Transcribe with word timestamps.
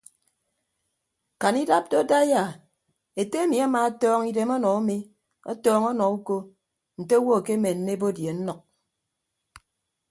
Kan 1.41 1.55
idap 1.63 1.85
do 1.91 1.99
daiya 2.09 2.43
ete 3.21 3.37
emi 3.43 3.57
amaatọọñ 3.65 4.21
idem 4.31 4.49
ọnọ 4.57 4.69
umi 4.79 4.97
ọtọọñ 5.51 5.83
ọnọ 5.91 6.03
uko 6.17 6.35
nte 6.99 7.13
owo 7.19 7.31
akemenne 7.39 7.91
ebot 7.95 8.17
ye 8.23 8.31
nnʌk. 8.37 8.59